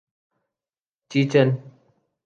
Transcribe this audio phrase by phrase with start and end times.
[1.11, 1.49] چیچن